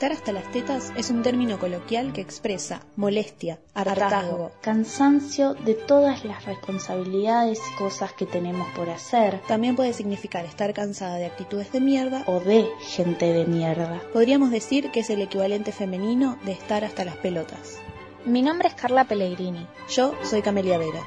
Estar 0.00 0.12
hasta 0.12 0.32
las 0.32 0.50
tetas 0.50 0.94
es 0.96 1.10
un 1.10 1.22
término 1.22 1.58
coloquial 1.58 2.14
que 2.14 2.22
expresa 2.22 2.80
molestia, 2.96 3.58
hartazgo, 3.74 4.50
cansancio 4.62 5.52
de 5.52 5.74
todas 5.74 6.24
las 6.24 6.46
responsabilidades 6.46 7.60
y 7.70 7.76
cosas 7.76 8.14
que 8.14 8.24
tenemos 8.24 8.66
por 8.70 8.88
hacer. 8.88 9.42
También 9.46 9.76
puede 9.76 9.92
significar 9.92 10.46
estar 10.46 10.72
cansada 10.72 11.16
de 11.16 11.26
actitudes 11.26 11.70
de 11.72 11.82
mierda 11.82 12.24
o 12.28 12.40
de 12.40 12.66
gente 12.80 13.30
de 13.30 13.44
mierda. 13.44 14.00
Podríamos 14.14 14.50
decir 14.50 14.90
que 14.90 15.00
es 15.00 15.10
el 15.10 15.20
equivalente 15.20 15.70
femenino 15.70 16.38
de 16.46 16.52
estar 16.52 16.82
hasta 16.82 17.04
las 17.04 17.18
pelotas. 17.18 17.76
Mi 18.24 18.40
nombre 18.40 18.68
es 18.68 18.74
Carla 18.74 19.04
Pellegrini. 19.04 19.66
Yo 19.90 20.14
soy 20.22 20.40
Camelia 20.40 20.78
Vera 20.78 21.04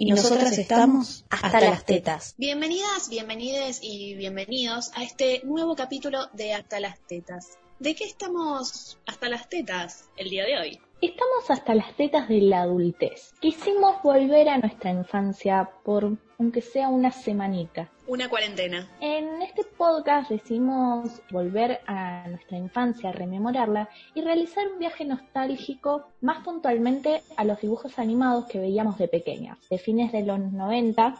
y 0.00 0.12
nosotras 0.12 0.56
estamos 0.56 1.26
hasta 1.28 1.60
las 1.60 1.84
tetas. 1.84 2.34
Bienvenidas, 2.38 3.10
bienvenides 3.10 3.80
y 3.82 4.14
bienvenidos 4.14 4.92
a 4.94 5.04
este 5.04 5.42
nuevo 5.44 5.76
capítulo 5.76 6.28
de 6.32 6.54
Hasta 6.54 6.80
las 6.80 6.98
tetas. 7.00 7.58
¿De 7.80 7.94
qué 7.94 8.04
estamos 8.04 8.98
hasta 9.06 9.30
las 9.30 9.48
tetas 9.48 10.10
el 10.18 10.28
día 10.28 10.44
de 10.44 10.58
hoy? 10.58 10.80
Estamos 11.00 11.50
hasta 11.50 11.74
las 11.74 11.96
tetas 11.96 12.28
de 12.28 12.42
la 12.42 12.60
adultez. 12.60 13.32
Quisimos 13.40 14.02
volver 14.02 14.50
a 14.50 14.58
nuestra 14.58 14.90
infancia 14.90 15.66
por 15.82 16.18
aunque 16.38 16.60
sea 16.60 16.88
una 16.90 17.10
semanita. 17.10 17.88
Una 18.06 18.28
cuarentena. 18.28 18.86
En 19.00 19.40
este 19.40 19.64
podcast 19.64 20.28
decidimos 20.28 21.22
volver 21.30 21.80
a 21.86 22.28
nuestra 22.28 22.58
infancia, 22.58 23.12
rememorarla 23.12 23.88
y 24.14 24.20
realizar 24.20 24.68
un 24.68 24.78
viaje 24.78 25.06
nostálgico 25.06 26.06
más 26.20 26.44
puntualmente 26.44 27.22
a 27.38 27.44
los 27.44 27.62
dibujos 27.62 27.98
animados 27.98 28.44
que 28.44 28.58
veíamos 28.58 28.98
de 28.98 29.08
pequeña, 29.08 29.56
de 29.70 29.78
fines 29.78 30.12
de 30.12 30.22
los 30.22 30.38
90. 30.38 31.14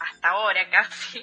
Hasta 0.00 0.28
ahora 0.28 0.68
casi 0.70 1.20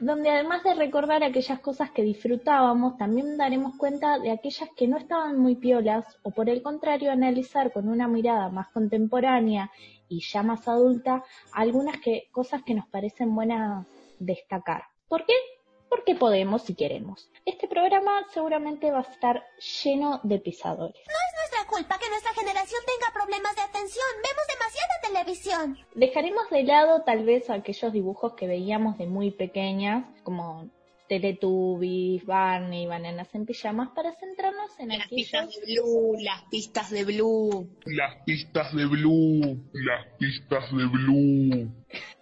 donde 0.00 0.30
además 0.30 0.64
de 0.64 0.74
recordar 0.74 1.22
aquellas 1.22 1.60
cosas 1.60 1.90
que 1.90 2.02
disfrutábamos, 2.02 2.96
también 2.96 3.36
daremos 3.36 3.76
cuenta 3.76 4.18
de 4.18 4.30
aquellas 4.30 4.70
que 4.76 4.88
no 4.88 4.96
estaban 4.96 5.38
muy 5.38 5.56
piolas 5.56 6.04
o 6.22 6.30
por 6.30 6.48
el 6.48 6.62
contrario 6.62 7.12
analizar 7.12 7.72
con 7.72 7.88
una 7.88 8.08
mirada 8.08 8.48
más 8.48 8.68
contemporánea 8.70 9.70
y 10.08 10.20
ya 10.20 10.42
más 10.42 10.66
adulta 10.66 11.22
algunas 11.52 12.00
que, 12.00 12.28
cosas 12.32 12.62
que 12.62 12.74
nos 12.74 12.88
parecen 12.88 13.34
buenas 13.34 13.86
destacar. 14.18 14.84
¿Por 15.08 15.24
qué? 15.26 15.34
Porque 15.90 16.14
podemos 16.14 16.62
si 16.62 16.74
queremos. 16.74 17.28
Este 17.44 17.68
programa 17.68 18.24
seguramente 18.32 18.90
va 18.90 19.00
a 19.00 19.12
estar 19.12 19.44
lleno 19.82 20.20
de 20.22 20.38
pisadores 20.38 21.04
culpa 21.70 21.98
que 21.98 22.10
nuestra 22.10 22.32
generación 22.32 22.80
tenga 22.84 23.12
problemas 23.12 23.54
de 23.54 23.62
atención. 23.62 24.06
Vemos 24.26 24.46
demasiada 24.58 24.94
televisión. 25.02 25.78
Dejaremos 25.94 26.50
de 26.50 26.64
lado 26.64 27.02
tal 27.04 27.24
vez 27.24 27.48
aquellos 27.48 27.92
dibujos 27.92 28.34
que 28.34 28.48
veíamos 28.48 28.98
de 28.98 29.06
muy 29.06 29.30
pequeñas, 29.30 30.04
como 30.24 30.68
Teletubbies, 31.10 32.24
Barney, 32.24 32.86
Bananas 32.86 33.34
en 33.34 33.44
pijamas, 33.44 33.88
para 33.96 34.14
centrarnos 34.14 34.78
en 34.78 34.90
las 34.90 35.08
pistas 35.08 35.50
de 35.50 35.74
Blue, 35.74 36.16
las 36.20 36.42
pistas 36.44 36.90
de 36.92 37.04
Blue, 37.04 37.68
las 37.84 38.22
pistas 38.24 38.72
de 38.72 38.86
Blue, 38.86 39.60
las 39.72 40.06
pistas 40.18 40.70
de 40.70 40.86
Blue. 40.86 41.68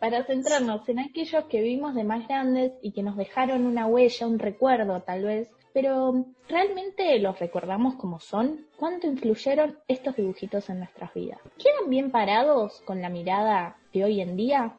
Para 0.01 0.25
centrarnos 0.25 0.89
en 0.89 1.01
aquellos 1.01 1.45
que 1.51 1.61
vimos 1.61 1.95
de 1.95 2.05
más 2.05 2.27
grandes 2.29 2.73
y 2.81 2.93
que 2.93 3.03
nos 3.03 3.19
dejaron 3.19 3.67
una 3.67 3.87
huella, 3.87 4.27
un 4.27 4.39
recuerdo 4.39 5.03
tal 5.03 5.25
vez 5.25 5.51
pero 5.75 6.25
¿realmente 6.49 7.19
los 7.21 7.39
recordamos 7.39 7.95
como 7.97 8.19
son? 8.19 8.67
¿Cuánto 8.77 9.07
influyeron 9.07 9.79
estos 9.87 10.17
dibujitos 10.17 10.69
en 10.71 10.79
nuestras 10.79 11.13
vidas? 11.13 11.39
¿Quedan 11.59 11.91
bien 11.91 12.11
parados 12.11 12.81
con 12.87 13.03
la 13.03 13.11
mirada 13.11 13.77
de 13.93 14.03
hoy 14.05 14.21
en 14.23 14.35
día? 14.35 14.77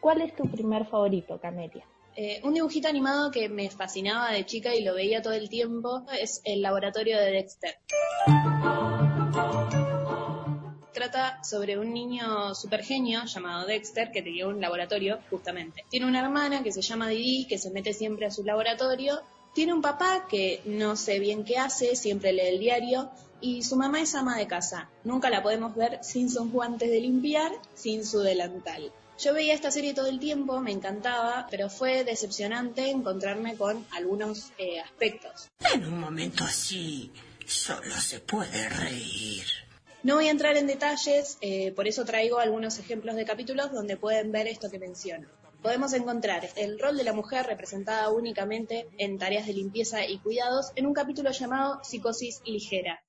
¿Cuál 0.00 0.22
es 0.22 0.34
tu 0.34 0.44
primer 0.44 0.86
favorito, 0.86 1.38
Camelia? 1.40 1.84
Eh, 2.16 2.40
un 2.42 2.54
dibujito 2.54 2.88
animado 2.88 3.30
que 3.30 3.48
me 3.48 3.70
fascinaba 3.70 4.32
de 4.32 4.44
chica 4.44 4.74
y 4.74 4.82
lo 4.82 4.94
veía 4.94 5.22
todo 5.22 5.34
el 5.34 5.48
tiempo 5.48 6.02
es 6.20 6.40
El 6.44 6.62
laboratorio 6.62 7.18
de 7.18 7.30
Dexter 7.30 7.76
trata 11.00 11.42
sobre 11.42 11.78
un 11.78 11.94
niño 11.94 12.54
super 12.54 12.84
genio 12.84 13.24
llamado 13.24 13.66
Dexter 13.66 14.10
que 14.12 14.20
tenía 14.20 14.46
un 14.46 14.60
laboratorio 14.60 15.18
justamente. 15.30 15.82
Tiene 15.88 16.04
una 16.04 16.20
hermana 16.20 16.62
que 16.62 16.72
se 16.72 16.82
llama 16.82 17.08
Didi 17.08 17.46
que 17.46 17.56
se 17.56 17.70
mete 17.70 17.94
siempre 17.94 18.26
a 18.26 18.30
su 18.30 18.44
laboratorio. 18.44 19.22
Tiene 19.54 19.72
un 19.72 19.80
papá 19.80 20.26
que 20.28 20.60
no 20.66 20.96
sé 20.96 21.18
bien 21.18 21.44
qué 21.44 21.56
hace, 21.56 21.96
siempre 21.96 22.34
lee 22.34 22.48
el 22.48 22.60
diario 22.60 23.10
y 23.40 23.62
su 23.62 23.76
mamá 23.76 24.02
es 24.02 24.14
ama 24.14 24.36
de 24.36 24.46
casa. 24.46 24.90
Nunca 25.02 25.30
la 25.30 25.42
podemos 25.42 25.74
ver 25.74 26.00
sin 26.02 26.28
sus 26.28 26.52
guantes 26.52 26.90
de 26.90 27.00
limpiar, 27.00 27.50
sin 27.74 28.04
su 28.04 28.20
delantal. 28.20 28.92
Yo 29.22 29.34
veía 29.34 29.52
esta 29.52 29.70
serie 29.70 29.92
todo 29.92 30.06
el 30.06 30.18
tiempo, 30.18 30.60
me 30.60 30.72
encantaba, 30.72 31.46
pero 31.50 31.68
fue 31.68 32.04
decepcionante 32.04 32.88
encontrarme 32.88 33.54
con 33.54 33.84
algunos 33.90 34.50
eh, 34.56 34.80
aspectos. 34.80 35.48
En 35.74 35.84
un 35.84 36.00
momento 36.00 36.44
así, 36.44 37.12
solo 37.44 37.94
se 38.00 38.20
puede 38.20 38.66
reír. 38.70 39.44
No 40.02 40.14
voy 40.14 40.28
a 40.28 40.30
entrar 40.30 40.56
en 40.56 40.66
detalles, 40.66 41.36
eh, 41.42 41.70
por 41.72 41.86
eso 41.86 42.06
traigo 42.06 42.38
algunos 42.38 42.78
ejemplos 42.78 43.14
de 43.14 43.26
capítulos 43.26 43.70
donde 43.72 43.98
pueden 43.98 44.32
ver 44.32 44.46
esto 44.46 44.70
que 44.70 44.78
menciono. 44.78 45.28
Podemos 45.60 45.92
encontrar 45.92 46.48
el 46.56 46.78
rol 46.78 46.96
de 46.96 47.04
la 47.04 47.12
mujer 47.12 47.44
representada 47.44 48.08
únicamente 48.08 48.88
en 48.96 49.18
tareas 49.18 49.46
de 49.46 49.52
limpieza 49.52 50.06
y 50.06 50.18
cuidados 50.20 50.72
en 50.76 50.86
un 50.86 50.94
capítulo 50.94 51.30
llamado 51.32 51.84
Psicosis 51.84 52.40
Ligera. 52.46 53.02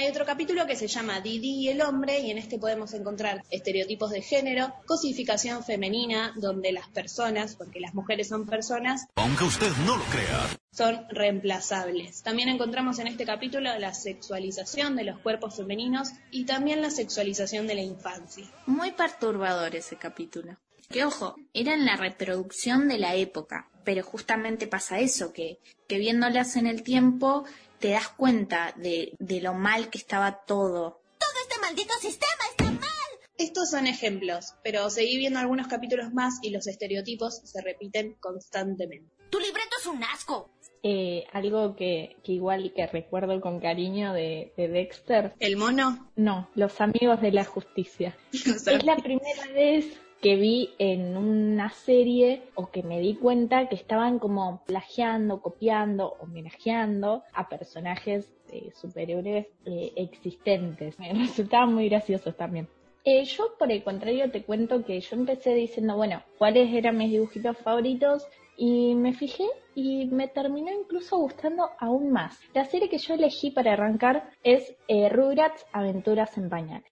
Hay 0.00 0.08
otro 0.08 0.24
capítulo 0.24 0.66
que 0.66 0.76
se 0.76 0.88
llama 0.88 1.20
Didi 1.20 1.60
y 1.60 1.68
el 1.68 1.82
hombre 1.82 2.20
y 2.20 2.30
en 2.30 2.38
este 2.38 2.58
podemos 2.58 2.94
encontrar 2.94 3.44
estereotipos 3.50 4.10
de 4.10 4.22
género, 4.22 4.72
cosificación 4.86 5.62
femenina, 5.62 6.32
donde 6.36 6.72
las 6.72 6.88
personas, 6.88 7.54
porque 7.54 7.80
las 7.80 7.92
mujeres 7.92 8.28
son 8.28 8.46
personas, 8.46 9.08
aunque 9.16 9.44
usted 9.44 9.70
no 9.84 9.98
lo 9.98 10.04
crea, 10.04 10.56
son 10.72 11.04
reemplazables. 11.10 12.22
También 12.22 12.48
encontramos 12.48 12.98
en 12.98 13.08
este 13.08 13.26
capítulo 13.26 13.78
la 13.78 13.92
sexualización 13.92 14.96
de 14.96 15.04
los 15.04 15.18
cuerpos 15.18 15.58
femeninos 15.58 16.12
y 16.30 16.46
también 16.46 16.80
la 16.80 16.90
sexualización 16.90 17.66
de 17.66 17.74
la 17.74 17.82
infancia. 17.82 18.46
Muy 18.64 18.92
perturbador 18.92 19.76
ese 19.76 19.96
capítulo. 19.96 20.56
Que 20.90 21.04
ojo, 21.04 21.36
era 21.54 21.72
en 21.72 21.84
la 21.84 21.94
reproducción 21.94 22.88
de 22.88 22.98
la 22.98 23.14
época, 23.14 23.70
pero 23.84 24.02
justamente 24.02 24.66
pasa 24.66 24.98
eso, 24.98 25.32
que, 25.32 25.60
que 25.86 25.98
viéndolas 25.98 26.56
en 26.56 26.66
el 26.66 26.82
tiempo 26.82 27.44
te 27.78 27.90
das 27.90 28.08
cuenta 28.08 28.74
de, 28.76 29.14
lo 29.40 29.54
mal 29.54 29.88
que 29.88 29.98
estaba 29.98 30.44
todo. 30.44 31.00
Todo 31.16 31.30
este 31.44 31.60
maldito 31.60 31.94
sistema 32.00 32.42
está 32.50 32.64
mal. 32.72 33.30
Estos 33.38 33.70
son 33.70 33.86
ejemplos, 33.86 34.54
pero 34.64 34.90
seguí 34.90 35.16
viendo 35.16 35.38
algunos 35.38 35.68
capítulos 35.68 36.12
más 36.12 36.40
y 36.42 36.50
los 36.50 36.66
estereotipos 36.66 37.40
se 37.44 37.62
repiten 37.62 38.16
constantemente. 38.18 39.14
Tu 39.30 39.38
libreto 39.38 39.76
es 39.78 39.86
un 39.86 40.02
asco. 40.02 40.50
Eh, 40.82 41.24
algo 41.32 41.76
que, 41.76 42.16
que, 42.24 42.32
igual 42.32 42.72
que 42.74 42.88
recuerdo 42.88 43.40
con 43.40 43.60
cariño 43.60 44.12
de, 44.12 44.52
de, 44.56 44.66
Dexter. 44.66 45.34
¿El 45.38 45.56
mono? 45.56 46.10
No, 46.16 46.50
los 46.56 46.80
amigos 46.80 47.20
de 47.20 47.30
la 47.30 47.44
justicia. 47.44 48.16
es 48.32 48.84
la 48.84 48.96
primera 48.96 49.46
vez 49.54 49.86
que 50.20 50.36
vi 50.36 50.70
en 50.78 51.16
una 51.16 51.70
serie 51.70 52.42
o 52.54 52.70
que 52.70 52.82
me 52.82 53.00
di 53.00 53.14
cuenta 53.14 53.68
que 53.68 53.74
estaban 53.74 54.18
como 54.18 54.62
plagiando, 54.66 55.40
copiando, 55.40 56.16
homenajeando 56.20 57.24
a 57.32 57.48
personajes 57.48 58.30
eh, 58.52 58.70
superhéroes 58.74 59.46
eh, 59.64 59.92
existentes. 59.96 60.98
Me 60.98 61.12
resultaban 61.14 61.74
muy 61.74 61.88
graciosos 61.88 62.36
también. 62.36 62.68
Eh, 63.04 63.24
yo, 63.24 63.56
por 63.58 63.72
el 63.72 63.82
contrario, 63.82 64.30
te 64.30 64.42
cuento 64.42 64.84
que 64.84 65.00
yo 65.00 65.16
empecé 65.16 65.54
diciendo, 65.54 65.96
bueno, 65.96 66.22
cuáles 66.36 66.72
eran 66.74 66.98
mis 66.98 67.10
dibujitos 67.10 67.56
favoritos 67.56 68.26
y 68.58 68.94
me 68.94 69.14
fijé 69.14 69.44
y 69.74 70.04
me 70.04 70.28
terminó 70.28 70.70
incluso 70.70 71.16
gustando 71.16 71.70
aún 71.78 72.12
más. 72.12 72.38
La 72.52 72.66
serie 72.66 72.90
que 72.90 72.98
yo 72.98 73.14
elegí 73.14 73.52
para 73.52 73.72
arrancar 73.72 74.28
es 74.44 74.76
Rugrats 74.86 75.64
Aventuras 75.72 76.36
en 76.36 76.50
Pañales. 76.50 76.89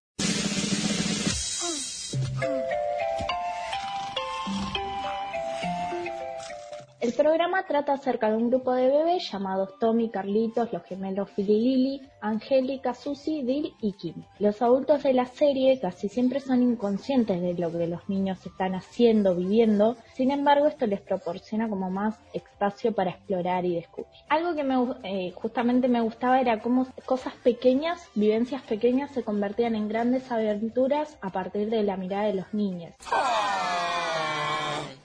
El 7.09 7.15
programa 7.15 7.63
trata 7.63 7.95
acerca 7.95 8.29
de 8.29 8.37
un 8.37 8.51
grupo 8.51 8.75
de 8.75 8.87
bebés 8.87 9.33
llamados 9.33 9.79
Tommy, 9.79 10.11
Carlitos, 10.11 10.71
los 10.75 10.83
gemelos 10.83 11.31
Lily, 11.39 12.03
Angélica, 12.21 12.93
Susie, 12.93 13.45
Dill 13.45 13.73
y 13.81 13.93
Kim. 13.95 14.25
Los 14.39 14.61
adultos 14.61 15.05
de 15.05 15.15
la 15.15 15.25
serie 15.25 15.81
casi 15.81 16.11
siempre 16.11 16.41
son 16.41 16.63
inconscientes 16.63 17.41
de 17.41 17.55
lo 17.55 17.73
que 17.73 17.87
los 17.87 18.07
niños 18.11 18.45
están 18.45 18.75
haciendo, 18.75 19.35
viviendo, 19.35 19.97
sin 20.13 20.31
embargo 20.31 20.67
esto 20.67 20.87
les 20.87 21.01
proporciona 21.01 21.67
como 21.71 21.91
más 21.91 22.19
espacio 22.35 22.95
para 22.95 23.13
explorar 23.13 23.65
y 23.65 23.77
descubrir. 23.77 24.13
Algo 24.29 24.55
que 24.55 24.65
me, 24.65 24.77
eh, 25.05 25.33
justamente 25.35 25.89
me 25.89 26.03
gustaba 26.03 26.43
era 26.43 26.61
cómo 26.61 26.89
cosas 27.07 27.33
pequeñas, 27.37 28.07
vivencias 28.17 28.61
pequeñas 28.65 29.13
se 29.13 29.23
convertían 29.23 29.77
en 29.77 29.89
grandes 29.89 30.31
aventuras 30.31 31.17
a 31.23 31.31
partir 31.31 31.71
de 31.71 31.85
la 31.85 31.97
mirada 31.97 32.25
de 32.25 32.35
los 32.35 32.53
niños. 32.53 32.93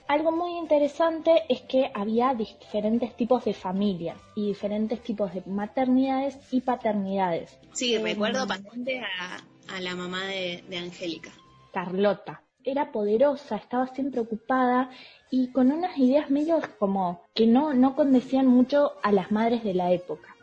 Algo 0.06 0.32
muy 0.32 0.58
interesante 0.58 1.44
es 1.48 1.62
que 1.62 1.90
había 1.94 2.34
diferentes 2.34 3.16
tipos 3.16 3.44
de 3.44 3.54
familias 3.54 4.18
y 4.36 4.48
diferentes 4.48 5.02
tipos 5.02 5.32
de 5.32 5.42
maternidades 5.46 6.36
y 6.50 6.60
paternidades. 6.60 7.58
Sí, 7.72 7.96
recuerdo 7.96 8.46
bastante 8.46 9.00
a, 9.00 9.80
la 9.80 9.94
mamá 9.94 10.26
de, 10.26 10.62
Angélica. 10.76 11.30
Carlota. 11.72 12.42
era 12.64 12.92
poderosa, 12.92 13.56
estaba 13.56 13.86
siempre 13.88 14.20
ocupada 14.20 14.90
y 15.30 15.50
con 15.52 15.72
unas 15.72 15.96
ideas 15.98 16.30
medio 16.30 16.60
como 16.78 17.22
que 17.34 17.46
no, 17.46 17.72
no 17.72 17.96
condecían 17.96 18.46
mucho 18.46 18.92
a 19.02 19.10
las 19.10 19.32
madres 19.32 19.64
de 19.64 19.74
la 19.74 19.90
época. 19.92 20.36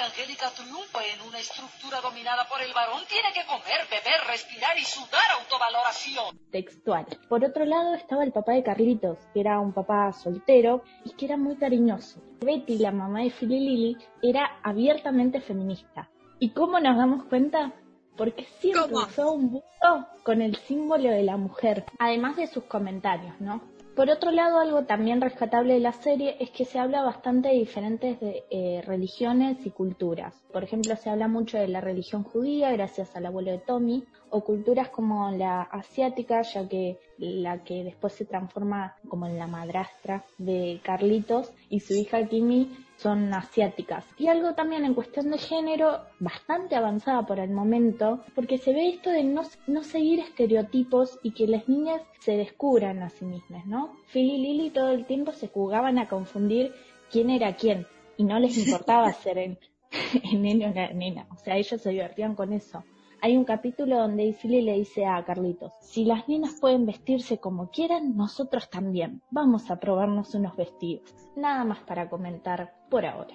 Angélica 0.00 0.50
triunfe 0.50 1.12
en 1.14 1.20
una 1.22 1.38
estructura 1.38 2.00
dominada 2.00 2.46
por 2.48 2.60
el 2.62 2.72
varón, 2.72 3.02
tiene 3.08 3.32
que 3.32 3.44
comer, 3.46 3.86
beber, 3.90 4.20
respirar 4.26 4.76
y 4.78 4.84
sudar 4.84 5.30
autovaloración. 5.40 6.38
Textual. 6.50 7.06
Por 7.28 7.44
otro 7.44 7.64
lado 7.64 7.94
estaba 7.94 8.24
el 8.24 8.32
papá 8.32 8.52
de 8.52 8.62
Carlitos, 8.62 9.18
que 9.32 9.40
era 9.40 9.58
un 9.58 9.72
papá 9.72 10.12
soltero 10.12 10.82
y 11.04 11.10
que 11.12 11.26
era 11.26 11.36
muy 11.36 11.56
cariñoso. 11.56 12.20
Betty, 12.40 12.78
la 12.78 12.92
mamá 12.92 13.22
de 13.22 13.30
Philly 13.30 13.60
Lily, 13.60 13.96
era 14.22 14.60
abiertamente 14.62 15.40
feminista. 15.40 16.08
¿Y 16.38 16.50
cómo 16.50 16.78
nos 16.78 16.96
damos 16.96 17.24
cuenta? 17.24 17.72
Porque 18.18 18.44
siempre 18.58 18.92
usó 18.92 19.32
un 19.32 19.52
busto 19.52 20.06
con 20.24 20.42
el 20.42 20.56
símbolo 20.56 21.08
de 21.08 21.22
la 21.22 21.36
mujer, 21.36 21.84
además 21.98 22.36
de 22.36 22.48
sus 22.48 22.64
comentarios, 22.64 23.40
¿no? 23.40 23.62
Por 23.98 24.10
otro 24.10 24.30
lado, 24.30 24.60
algo 24.60 24.84
también 24.84 25.20
rescatable 25.20 25.74
de 25.74 25.80
la 25.80 25.92
serie 25.92 26.36
es 26.38 26.50
que 26.50 26.64
se 26.64 26.78
habla 26.78 27.02
bastante 27.02 27.48
de 27.48 27.54
diferentes 27.54 28.20
de, 28.20 28.44
eh, 28.48 28.80
religiones 28.86 29.64
y 29.66 29.70
culturas. 29.70 30.34
Por 30.52 30.62
ejemplo, 30.62 30.94
se 30.94 31.10
habla 31.10 31.26
mucho 31.26 31.58
de 31.58 31.66
la 31.66 31.80
religión 31.80 32.22
judía 32.22 32.70
gracias 32.70 33.16
al 33.16 33.26
abuelo 33.26 33.50
de 33.50 33.58
Tommy, 33.58 34.04
o 34.30 34.42
culturas 34.42 34.88
como 34.90 35.30
la 35.30 35.62
asiática, 35.62 36.42
ya 36.42 36.68
que 36.68 36.98
la 37.18 37.64
que 37.64 37.84
después 37.84 38.12
se 38.12 38.24
transforma 38.24 38.96
como 39.08 39.26
en 39.26 39.38
la 39.38 39.46
madrastra 39.46 40.24
de 40.38 40.80
Carlitos 40.82 41.52
y 41.68 41.80
su 41.80 41.94
hija 41.94 42.26
Kimi 42.26 42.68
son 42.96 43.32
asiáticas. 43.32 44.04
Y 44.18 44.26
algo 44.26 44.54
también 44.54 44.84
en 44.84 44.94
cuestión 44.94 45.30
de 45.30 45.38
género 45.38 46.00
bastante 46.18 46.74
avanzada 46.74 47.24
por 47.26 47.38
el 47.38 47.50
momento, 47.50 48.24
porque 48.34 48.58
se 48.58 48.72
ve 48.72 48.88
esto 48.88 49.10
de 49.10 49.24
no, 49.24 49.42
no 49.66 49.82
seguir 49.84 50.20
estereotipos 50.20 51.18
y 51.22 51.30
que 51.30 51.46
las 51.46 51.68
niñas 51.68 52.02
se 52.20 52.36
descubran 52.36 53.02
a 53.02 53.10
sí 53.10 53.24
mismas, 53.24 53.66
¿no? 53.66 53.96
Phil 54.12 54.30
y 54.30 54.38
Lily 54.38 54.70
todo 54.70 54.90
el 54.90 55.06
tiempo 55.06 55.32
se 55.32 55.48
jugaban 55.48 55.98
a 55.98 56.08
confundir 56.08 56.72
quién 57.10 57.30
era 57.30 57.54
quién 57.56 57.86
y 58.16 58.24
no 58.24 58.38
les 58.38 58.58
importaba 58.66 59.12
ser 59.12 59.38
el, 59.38 59.58
el 60.32 60.42
nene 60.42 60.68
o 60.68 60.74
la 60.74 60.92
nena, 60.92 61.26
o 61.30 61.36
sea, 61.36 61.56
ellos 61.56 61.80
se 61.80 61.90
divertían 61.90 62.34
con 62.34 62.52
eso. 62.52 62.82
Hay 63.20 63.36
un 63.36 63.44
capítulo 63.44 63.98
donde 63.98 64.32
Philly 64.32 64.62
le 64.62 64.74
dice 64.74 65.04
a 65.04 65.24
Carlitos, 65.24 65.72
si 65.80 66.04
las 66.04 66.28
nenas 66.28 66.54
pueden 66.60 66.86
vestirse 66.86 67.38
como 67.38 67.68
quieran, 67.70 68.16
nosotros 68.16 68.70
también. 68.70 69.22
Vamos 69.30 69.70
a 69.70 69.80
probarnos 69.80 70.34
unos 70.34 70.56
vestidos. 70.56 71.12
Nada 71.34 71.64
más 71.64 71.80
para 71.80 72.08
comentar 72.08 72.74
por 72.88 73.04
ahora. 73.04 73.34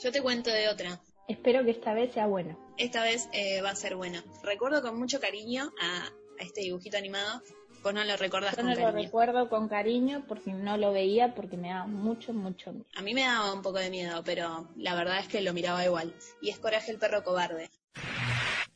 Yo 0.00 0.12
te 0.12 0.22
cuento 0.22 0.50
de 0.50 0.68
otra. 0.68 1.00
Espero 1.26 1.64
que 1.64 1.72
esta 1.72 1.94
vez 1.94 2.12
sea 2.12 2.26
bueno. 2.26 2.56
Esta 2.76 3.02
vez 3.02 3.28
eh, 3.32 3.60
va 3.60 3.70
a 3.70 3.74
ser 3.74 3.96
bueno. 3.96 4.20
Recuerdo 4.44 4.82
con 4.82 4.96
mucho 4.98 5.18
cariño 5.18 5.72
a, 5.82 6.10
este 6.38 6.60
dibujito 6.60 6.96
animado. 6.96 7.42
Vos 7.82 7.92
no 7.92 8.04
lo 8.04 8.16
recuerdas 8.16 8.52
Yo 8.52 8.58
con 8.58 8.66
no 8.66 8.74
cariño. 8.76 8.92
lo 8.92 8.98
recuerdo 8.98 9.48
con 9.48 9.68
cariño 9.68 10.24
porque 10.28 10.52
no 10.52 10.76
lo 10.76 10.92
veía 10.92 11.34
porque 11.34 11.56
me 11.56 11.70
daba 11.70 11.86
mucho, 11.86 12.32
mucho 12.32 12.72
miedo. 12.72 12.86
A 12.94 13.02
mí 13.02 13.14
me 13.14 13.22
daba 13.22 13.52
un 13.52 13.62
poco 13.62 13.78
de 13.78 13.90
miedo, 13.90 14.22
pero 14.24 14.68
la 14.76 14.94
verdad 14.94 15.18
es 15.18 15.26
que 15.26 15.40
lo 15.40 15.52
miraba 15.52 15.84
igual. 15.84 16.14
Y 16.40 16.50
es 16.50 16.58
Coraje 16.60 16.92
el 16.92 16.98
perro 16.98 17.24
cobarde. 17.24 17.68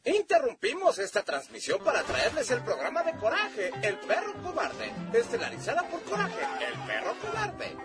Interrumpimos 0.04 0.98
esta 0.98 1.22
transmisión 1.22 1.82
para 1.84 2.02
traerles 2.02 2.50
el 2.50 2.62
programa 2.62 3.02
de 3.02 3.16
Coraje, 3.16 3.70
el 3.82 3.98
perro 3.98 4.32
cobarde, 4.42 4.92
estelarizada 5.12 5.82
por 5.88 6.02
Coraje, 6.04 6.40
el 6.66 6.78
perro 6.86 7.14
cobarde. 7.20 7.76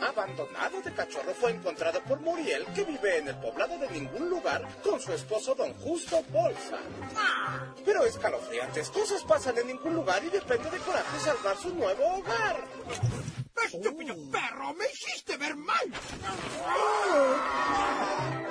Abandonado 0.00 0.82
de 0.82 0.92
cachorro 0.92 1.32
fue 1.34 1.52
encontrado 1.52 2.02
por 2.02 2.20
Muriel, 2.20 2.66
que 2.74 2.84
vive 2.84 3.18
en 3.18 3.28
el 3.28 3.36
poblado 3.36 3.78
de 3.78 3.88
ningún 3.90 4.28
lugar, 4.28 4.66
con 4.82 5.00
su 5.00 5.12
esposo 5.12 5.54
don 5.54 5.72
Justo 5.74 6.22
Bolsa. 6.30 6.78
Pero 7.84 8.04
escalofriantes 8.04 8.90
cosas 8.90 9.22
pasan 9.22 9.58
en 9.58 9.68
ningún 9.68 9.94
lugar 9.94 10.22
y 10.24 10.30
depende 10.30 10.70
de 10.70 10.78
Coraje 10.78 11.20
salvar 11.20 11.56
su 11.56 11.74
nuevo 11.74 12.04
hogar. 12.16 12.64
¡Estúpido 13.64 14.14
perro! 14.30 14.74
¡Me 14.74 14.86
hiciste 14.86 15.36
ver 15.36 15.56
mal! 15.56 15.92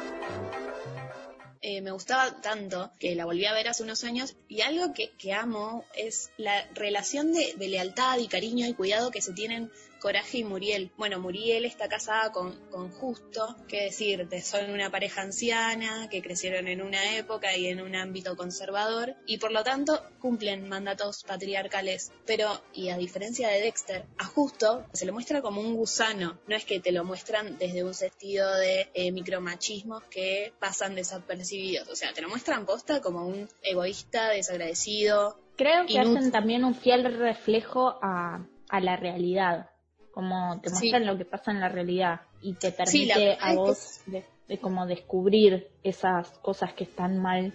Eh, 1.63 1.81
me 1.81 1.91
gustaba 1.91 2.41
tanto 2.41 2.91
que 2.97 3.13
la 3.13 3.25
volví 3.25 3.45
a 3.45 3.53
ver 3.53 3.67
hace 3.67 3.83
unos 3.83 4.03
años 4.03 4.35
y 4.47 4.61
algo 4.61 4.93
que, 4.93 5.33
amo 5.33 5.85
es 5.93 6.31
la 6.37 6.67
relación 6.73 7.33
de, 7.33 7.53
de 7.55 7.67
lealtad 7.67 8.17
y 8.17 8.27
cariño 8.27 8.67
y 8.67 8.73
cuidado 8.73 9.11
que 9.11 9.21
se 9.21 9.33
tienen 9.33 9.71
Coraje 10.01 10.39
y 10.39 10.43
Muriel. 10.43 10.91
Bueno, 10.97 11.19
Muriel 11.19 11.63
está 11.65 11.87
casada 11.87 12.31
con, 12.31 12.55
con 12.71 12.89
Justo, 12.89 13.55
que 13.67 13.83
decir, 13.83 14.27
son 14.43 14.71
una 14.71 14.89
pareja 14.89 15.21
anciana, 15.21 16.09
que 16.09 16.21
crecieron 16.21 16.67
en 16.67 16.81
una 16.81 17.17
época 17.17 17.55
y 17.55 17.67
en 17.67 17.81
un 17.81 17.95
ámbito 17.95 18.35
conservador, 18.35 19.15
y 19.27 19.37
por 19.37 19.51
lo 19.51 19.63
tanto 19.63 20.01
cumplen 20.19 20.67
mandatos 20.67 21.23
patriarcales. 21.23 22.11
Pero, 22.25 22.49
y 22.73 22.89
a 22.89 22.97
diferencia 22.97 23.47
de 23.49 23.61
Dexter, 23.61 24.05
a 24.17 24.25
Justo 24.25 24.85
se 24.91 25.05
le 25.05 25.11
muestra 25.11 25.41
como 25.41 25.61
un 25.61 25.75
gusano, 25.75 26.39
no 26.47 26.55
es 26.55 26.65
que 26.65 26.79
te 26.79 26.91
lo 26.91 27.03
muestran 27.03 27.57
desde 27.59 27.83
un 27.83 27.93
sentido 27.93 28.53
de 28.55 28.89
eh, 28.93 29.11
micromachismos 29.11 30.03
que 30.05 30.53
pasan 30.59 30.95
desapercibidos, 30.95 31.87
o 31.89 31.95
sea, 31.95 32.11
te 32.13 32.21
lo 32.21 32.29
muestran 32.29 32.65
posta 32.65 33.01
como 33.01 33.27
un 33.27 33.47
egoísta, 33.61 34.29
desagradecido. 34.29 35.37
Creo 35.55 35.85
que 35.85 35.99
hacen 35.99 36.31
también 36.31 36.63
un 36.63 36.73
fiel 36.73 37.03
reflejo 37.03 37.99
a, 38.01 38.47
a 38.69 38.79
la 38.79 38.95
realidad, 38.95 39.70
como 40.11 40.59
te 40.61 40.69
Sí. 40.69 40.75
muestran 40.75 41.05
lo 41.05 41.17
que 41.17 41.25
pasa 41.25 41.51
en 41.51 41.59
la 41.59 41.69
realidad 41.69 42.21
y 42.41 42.53
te 42.53 42.71
Sí, 42.85 43.05
la 43.05 43.15
permite 43.15 43.37
a 43.39 43.49
que 43.51 43.55
vos 43.55 44.01
de, 44.07 44.23
de 44.47 44.57
como 44.59 44.85
descubrir 44.85 45.69
esas 45.83 46.29
cosas 46.39 46.73
que 46.73 46.83
están 46.83 47.17
mal, 47.19 47.53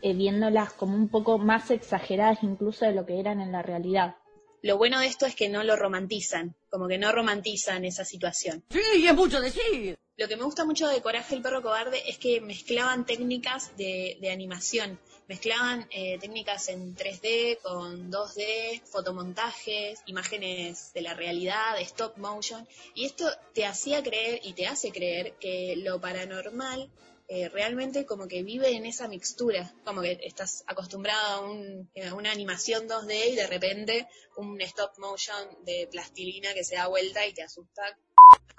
eh, 0.00 0.14
viéndolas 0.14 0.72
como 0.72 0.94
un 0.94 1.08
poco 1.08 1.38
más 1.38 1.70
exageradas 1.70 2.38
incluso 2.42 2.84
de 2.86 2.92
lo 2.92 3.04
que 3.04 3.18
eran 3.20 3.40
en 3.40 3.52
la 3.52 3.62
realidad. 3.62 4.16
Lo 4.62 4.76
bueno 4.76 4.98
de 5.00 5.06
esto 5.06 5.24
es 5.26 5.36
que 5.36 5.48
no 5.48 5.62
lo 5.62 5.76
romantizan, 5.76 6.54
como 6.70 6.88
que 6.88 6.98
no 6.98 7.12
romantizan 7.12 7.84
esa 7.84 8.04
situación. 8.04 8.64
Sí, 8.70 8.80
es 9.06 9.14
mucho 9.14 9.40
decir. 9.40 9.96
Lo 10.16 10.26
que 10.26 10.36
me 10.36 10.42
gusta 10.42 10.64
mucho 10.64 10.88
de 10.88 11.00
Coraje 11.00 11.36
el 11.36 11.42
perro 11.42 11.62
cobarde 11.62 11.98
es 12.08 12.18
que 12.18 12.40
mezclaban 12.40 13.06
técnicas 13.06 13.76
de, 13.76 14.18
de 14.20 14.32
animación, 14.32 14.98
mezclaban 15.28 15.86
eh, 15.90 16.18
técnicas 16.18 16.68
en 16.68 16.96
3D 16.96 17.58
con 17.62 18.10
2D, 18.10 18.82
fotomontajes, 18.86 20.00
imágenes 20.06 20.92
de 20.94 21.02
la 21.02 21.14
realidad, 21.14 21.78
stop 21.80 22.16
motion, 22.16 22.66
y 22.94 23.04
esto 23.04 23.30
te 23.54 23.66
hacía 23.66 24.02
creer 24.02 24.40
y 24.42 24.54
te 24.54 24.66
hace 24.66 24.90
creer 24.90 25.34
que 25.38 25.74
lo 25.76 26.00
paranormal 26.00 26.90
eh, 27.30 27.50
realmente 27.50 28.06
como 28.06 28.26
que 28.26 28.42
vive 28.42 28.70
en 28.74 28.86
esa 28.86 29.06
mixtura, 29.06 29.70
como 29.84 30.00
que 30.00 30.18
estás 30.22 30.64
acostumbrado 30.66 31.26
a, 31.34 31.40
un- 31.40 31.90
a 32.10 32.14
una 32.14 32.32
animación 32.32 32.88
2D 32.88 33.32
y 33.32 33.36
de 33.36 33.46
repente 33.46 34.08
un 34.38 34.58
stop 34.62 34.92
motion 34.96 35.46
de 35.66 35.86
plastilina 35.92 36.54
que 36.54 36.64
se 36.64 36.76
da 36.76 36.86
vuelta 36.86 37.26
y 37.26 37.34
te 37.34 37.42
asusta 37.42 37.82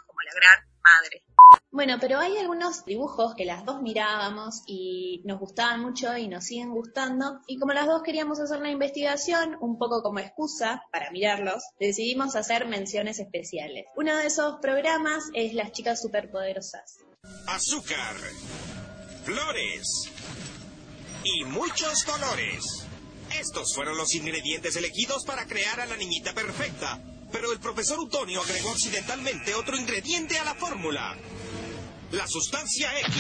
como 0.06 0.22
la 0.22 0.34
gran 0.36 0.66
madre. 0.84 1.24
Bueno, 1.72 1.98
pero 2.00 2.20
hay 2.20 2.38
algunos 2.38 2.84
dibujos 2.86 3.36
que 3.36 3.46
las 3.46 3.64
dos 3.66 3.82
mirábamos 3.82 4.64
y 4.66 5.22
nos 5.26 5.40
gustaban 5.40 5.82
mucho 5.82 6.16
y 6.18 6.28
nos 6.28 6.46
siguen 6.46 6.72
gustando. 6.72 7.40
Y 7.48 7.58
como 7.58 7.74
las 7.74 7.88
dos 7.88 8.02
queríamos 8.04 8.40
hacer 8.40 8.60
la 8.60 8.70
investigación, 8.70 9.56
un 9.62 9.78
poco 9.78 10.02
como 10.02 10.20
excusa 10.20 10.84
para 10.92 11.12
mirarlos, 11.12 11.64
decidimos 11.80 12.36
hacer 12.36 12.68
menciones 12.68 13.20
especiales. 13.20 13.86
Uno 13.96 14.18
de 14.18 14.28
esos 14.28 14.58
programas 14.62 15.24
es 15.34 15.54
Las 15.54 15.72
Chicas 15.72 16.02
Superpoderosas. 16.02 16.98
Azúcar, 17.48 18.16
flores 19.24 20.10
y 21.24 21.46
muchos 21.46 22.04
colores. 22.04 22.64
Estos 23.40 23.76
fueron 23.76 23.98
los 23.98 24.16
ingredientes 24.16 24.76
elegidos 24.76 25.24
para 25.26 25.46
crear 25.46 25.80
a 25.80 25.86
la 25.86 25.96
niñita 25.98 26.34
perfecta. 26.34 27.00
Pero 27.32 27.52
el 27.52 27.60
profesor 27.60 28.00
Utonio 28.00 28.42
agregó 28.42 28.72
accidentalmente 28.72 29.54
otro 29.56 29.78
ingrediente 29.78 30.38
a 30.40 30.44
la 30.44 30.56
fórmula. 30.56 31.18
La 32.12 32.28
sustancia 32.28 32.90
X. 33.00 33.16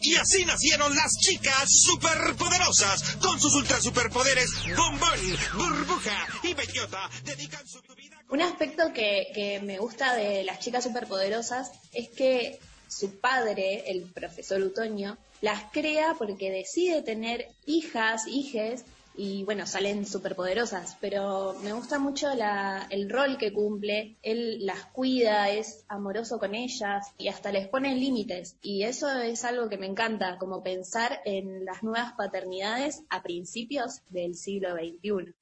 Y 0.00 0.14
así 0.16 0.44
nacieron 0.44 0.94
las 0.94 1.12
chicas 1.18 1.68
superpoderosas. 1.68 3.16
Con 3.16 3.40
sus 3.40 3.54
ultra 3.54 3.80
superpoderes, 3.80 4.50
bombón, 4.76 5.18
burbuja 5.54 6.26
y 6.42 6.54
bellota 6.54 7.10
dedican 7.24 7.66
su 7.66 7.80
vida 7.94 8.16
Un 8.28 8.42
aspecto 8.42 8.92
que, 8.92 9.60
me 9.64 9.78
gusta 9.78 10.14
de 10.14 10.44
las 10.44 10.60
chicas 10.60 10.84
superpoderosas 10.84 11.72
es 11.92 12.08
que 12.10 12.60
su 12.88 13.18
padre, 13.18 13.90
el 13.90 14.02
profesor 14.12 14.60
Utoño, 14.62 15.18
las 15.40 15.70
crea 15.72 16.14
porque 16.16 16.50
decide 16.50 17.02
tener 17.02 17.48
hijas, 17.66 18.22
hijes, 18.26 18.84
y 19.16 19.44
bueno, 19.44 19.66
salen 19.66 20.06
superpoderosas, 20.06 20.96
pero 21.00 21.56
me 21.62 21.72
gusta 21.72 21.98
mucho 21.98 22.34
la, 22.34 22.86
el 22.90 23.08
rol 23.10 23.38
que 23.38 23.52
cumple, 23.52 24.16
él 24.22 24.64
las 24.64 24.86
cuida, 24.86 25.50
es 25.50 25.84
amoroso 25.88 26.38
con 26.38 26.54
ellas 26.54 27.12
y 27.18 27.28
hasta 27.28 27.52
les 27.52 27.68
pone 27.68 27.94
límites, 27.94 28.56
y 28.62 28.82
eso 28.82 29.10
es 29.20 29.44
algo 29.44 29.68
que 29.68 29.78
me 29.78 29.86
encanta, 29.86 30.38
como 30.38 30.62
pensar 30.62 31.20
en 31.24 31.64
las 31.64 31.82
nuevas 31.82 32.12
paternidades 32.14 33.02
a 33.08 33.22
principios 33.22 34.02
del 34.10 34.34
siglo 34.34 34.74
XXI. 34.74 35.34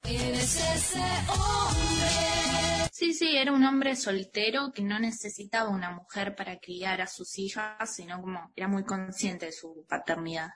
Sí, 2.91 3.13
sí, 3.13 3.35
era 3.35 3.51
un 3.51 3.65
hombre 3.65 3.97
soltero 3.97 4.71
que 4.71 4.81
no 4.81 4.97
necesitaba 4.99 5.69
una 5.69 5.91
mujer 5.91 6.33
para 6.33 6.59
criar 6.59 7.01
a 7.01 7.07
sus 7.07 7.37
hijas, 7.37 7.93
sino 7.93 8.21
como 8.21 8.51
era 8.55 8.69
muy 8.69 8.85
consciente 8.85 9.47
de 9.47 9.51
su 9.51 9.85
paternidad. 9.89 10.51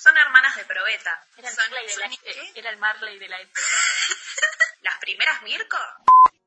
Son 0.00 0.16
hermanas 0.16 0.54
de 0.56 0.64
probeta. 0.64 1.10
Era 1.36 1.48
el, 1.48 1.54
Son- 1.54 1.64
Marley 1.70 1.86
de 1.88 1.96
la, 1.98 2.50
era 2.60 2.70
el 2.70 2.78
Marley 2.78 3.18
de 3.18 3.28
la 3.28 3.40
época. 3.40 3.60
¿Las 4.82 4.98
primeras 5.00 5.42
Mirko? 5.42 5.76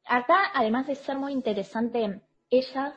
Acá, 0.05 0.51
además 0.53 0.87
de 0.87 0.95
ser 0.95 1.17
muy 1.17 1.33
interesante 1.33 2.21
ellas, 2.49 2.93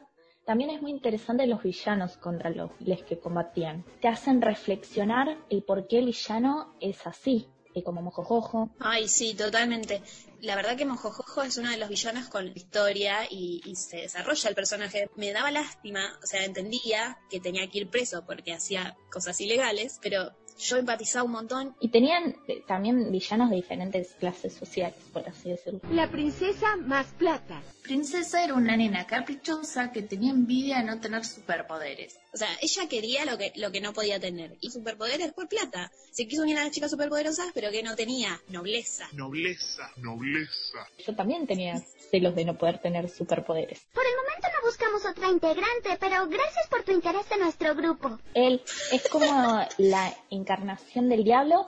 también 0.47 0.71
es 0.71 0.81
muy 0.81 0.93
interesante 0.93 1.47
los 1.47 1.63
villanos 1.63 2.17
contra 2.19 2.51
los 2.51 2.71
les 2.81 3.03
que 3.03 3.19
combatían. 3.19 3.85
Te 4.01 4.09
hacen 4.09 4.41
reflexionar 4.43 5.37
el 5.51 5.65
por 5.65 5.89
qué 5.89 5.99
el 5.99 6.07
villano 6.07 6.77
es 6.81 7.05
así, 7.07 7.49
y 7.75 7.83
como 7.83 8.03
mojojojo. 8.03 8.71
Ay, 8.79 9.09
sí, 9.09 9.35
totalmente. 9.35 10.03
La 10.41 10.55
verdad 10.57 10.77
que 10.77 10.85
Mojojojo 10.85 11.43
es 11.43 11.57
uno 11.57 11.71
de 11.71 11.79
los 11.79 11.89
villanos 11.89 12.29
con 12.29 12.47
historia 12.55 13.27
y, 13.31 13.63
y 13.65 13.75
se 13.77 13.97
desarrolla 13.97 14.49
el 14.51 14.55
personaje. 14.55 15.09
Me 15.17 15.33
daba 15.33 15.51
lástima, 15.51 16.19
o 16.23 16.27
sea, 16.27 16.45
entendía 16.45 17.19
que 17.31 17.41
tenía 17.41 17.69
que 17.69 17.79
ir 17.79 17.89
preso 17.89 18.25
porque 18.27 18.53
hacía 18.53 18.97
cosas 19.11 19.41
ilegales, 19.41 19.99
pero 20.03 20.33
yo 20.59 20.77
empatizaba 20.77 21.25
un 21.25 21.33
montón. 21.33 21.75
Y 21.81 21.89
tenían 21.89 22.37
eh, 22.49 22.63
también 22.67 23.11
villanos 23.11 23.51
de 23.51 23.57
diferentes 23.57 24.15
clases 24.19 24.55
sociales, 24.55 24.99
por 25.13 25.29
así 25.29 25.51
decirlo. 25.51 25.81
La 25.91 26.11
princesa 26.11 26.77
más 26.77 27.07
plata. 27.19 27.63
Princesa 27.83 28.43
era 28.43 28.55
una 28.55 28.77
nena 28.77 29.07
caprichosa 29.07 29.93
que 29.93 30.03
tenía 30.03 30.31
envidia 30.31 30.79
de 30.79 30.85
no 30.85 31.01
tener 31.01 31.25
superpoderes. 31.25 32.19
O 32.33 32.37
sea, 32.37 32.49
ella 32.63 32.89
quería 32.89 33.25
lo 33.25 33.37
que, 33.37 33.53
lo 33.57 33.71
que 33.71 33.81
no 33.81 33.93
podía 33.93 34.19
tener. 34.19 34.57
Y 34.61 34.71
superpoderes 34.71 35.33
por 35.33 35.49
plata. 35.49 35.93
Se 36.11 36.27
quiso 36.27 36.43
unir 36.43 36.59
a 36.59 36.65
las 36.65 36.73
chicas 36.73 36.91
superpoderosas, 36.91 37.51
pero 37.55 37.71
que 37.71 37.83
no 37.83 37.95
tenía 37.95 38.41
nobleza. 38.49 39.07
Nobleza, 39.13 39.91
nobleza. 39.97 40.89
Yo 41.07 41.15
también 41.15 41.47
tenía 41.47 41.81
celos 42.11 42.35
de 42.35 42.45
no 42.45 42.57
poder 42.57 42.79
tener 42.79 43.09
superpoderes. 43.11 43.81
Por 43.93 44.05
el 44.05 44.17
momento 44.17 44.49
no 44.49 44.67
buscamos 44.69 45.05
otra 45.05 45.29
integrante, 45.29 45.97
pero 46.01 46.27
gracias 46.27 46.67
por 46.69 46.83
tu 46.85 46.93
interés 46.93 47.31
en 47.31 47.41
nuestro 47.41 47.75
grupo. 47.75 48.19
Él 48.35 48.63
es 48.93 49.09
como 49.09 49.67
la 49.79 50.17
encarnación 50.45 51.09
del 51.09 51.25
diablo, 51.25 51.67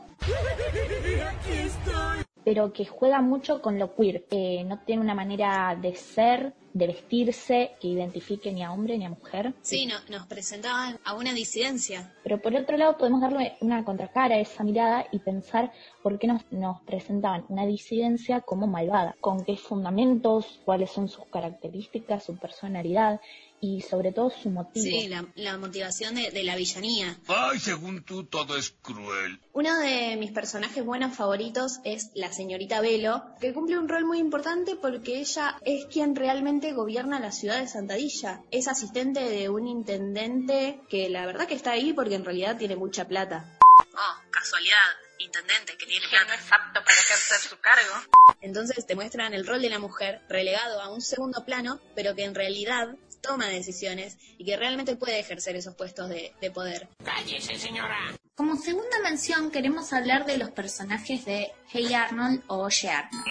pero 2.45 2.73
que 2.73 2.85
juega 2.85 3.21
mucho 3.23 3.61
con 3.61 3.79
lo 3.79 3.97
queer. 3.97 4.25
Eh, 4.31 4.63
no 4.65 4.79
tiene 4.87 5.03
una 5.03 5.15
manera 5.15 5.77
de 5.81 5.97
ser, 5.97 6.55
de 6.75 6.87
vestirse, 6.87 7.73
que 7.81 7.89
identifique 7.89 8.53
ni 8.53 8.63
a 8.63 8.71
hombre 8.71 8.97
ni 8.99 9.05
a 9.07 9.09
mujer. 9.09 9.55
Sí, 9.63 9.87
no- 9.87 9.97
nos 10.11 10.27
presentaban 10.29 11.01
a 11.05 11.15
una 11.15 11.33
disidencia. 11.33 12.15
Pero 12.23 12.41
por 12.41 12.55
otro 12.55 12.77
lado 12.77 12.99
podemos 12.99 13.21
darle 13.21 13.57
una 13.63 13.85
contracara 13.85 14.37
a 14.37 14.39
esa 14.41 14.63
mirada 14.63 15.07
y 15.11 15.19
pensar 15.19 15.73
por 16.03 16.19
qué 16.21 16.29
nos, 16.29 16.43
nos 16.53 16.83
presentaban 16.83 17.45
una 17.49 17.67
disidencia 17.67 18.43
como 18.43 18.67
malvada, 18.69 19.17
con 19.21 19.43
qué 19.45 19.57
fundamentos, 19.57 20.61
cuáles 20.65 20.91
son 20.91 21.09
sus 21.09 21.25
características, 21.27 22.23
su 22.25 22.37
personalidad 22.39 23.21
y 23.61 23.81
sobre 23.83 24.13
todo 24.13 24.31
su 24.31 24.51
motivo. 24.51 24.85
Sí, 24.85 25.09
la, 25.09 25.27
la 25.35 25.57
motivación 25.59 26.15
de, 26.15 26.31
de 26.31 26.43
la 26.45 26.57
villanía. 26.57 27.17
Ay, 27.29 27.59
según 27.59 28.05
tú, 28.05 28.25
todo 28.25 28.57
es 28.57 28.75
cruel. 28.83 29.41
Uno 29.53 29.79
de 29.79 30.17
mis 30.17 30.33
personajes 30.33 30.85
buenos 30.85 31.17
favoritos 31.17 31.81
es 31.85 32.11
la 32.15 32.33
señorita 32.33 32.81
Velo, 32.81 33.25
que 33.41 33.53
cumple 33.53 33.79
un 33.79 33.89
rol 33.89 34.05
muy 34.05 34.19
importante 34.19 34.77
porque 34.77 35.21
ella 35.21 35.57
es 35.65 35.87
quien 35.87 36.15
realmente 36.15 36.73
gobierna 36.73 37.21
la 37.21 37.33
ciudad 37.33 37.61
de 37.61 37.69
Santadilla. 37.69 38.43
Es 38.51 38.69
asistente 38.69 39.21
de 39.21 39.49
un 39.49 39.67
intendente 39.67 40.81
que 40.89 41.09
la 41.09 41.27
verdad 41.27 41.47
que 41.47 41.55
está 41.55 41.73
ahí 41.73 41.93
porque 41.93 42.15
en 42.15 42.25
realidad 42.25 42.57
tiene 42.57 42.77
mucha 42.77 43.07
plata. 43.09 43.59
Oh, 43.95 44.31
casualidad, 44.31 44.77
intendente 45.19 45.77
que 45.77 45.87
tiene 45.87 46.07
plata. 46.09 46.35
es 46.35 46.53
apto 46.53 46.83
para 46.83 46.95
ejercer 46.95 47.39
su 47.39 47.59
cargo. 47.59 47.95
Entonces 48.41 48.87
te 48.87 48.95
muestran 48.95 49.35
el 49.35 49.47
rol 49.47 49.63
de 49.63 49.71
la 49.71 49.79
mujer 49.79 50.23
relegado 50.29 50.81
a 50.81 50.93
un 50.93 51.01
segundo 51.01 51.45
plano, 51.45 51.81
pero 51.95 52.15
que 52.15 52.25
en 52.25 52.35
realidad 52.35 52.95
toma 53.21 53.47
decisiones 53.47 54.19
y 54.39 54.45
que 54.45 54.57
realmente 54.57 54.97
puede 54.97 55.19
ejercer 55.19 55.57
esos 55.57 55.75
puestos 55.75 56.09
de, 56.09 56.35
de 56.41 56.51
poder. 56.51 56.89
Cállese, 57.05 57.59
señora. 57.59 57.97
Como 58.35 58.57
segunda 58.57 59.01
mención 59.03 59.51
queremos 59.51 59.93
hablar 59.93 60.27
de 60.27 60.37
los 60.37 60.51
personajes 60.51 61.25
de 61.25 61.53
Hey 61.73 61.95
Arnold 61.95 62.43
o 62.49 62.65
Oye 62.65 62.91
Arnold. 62.91 63.25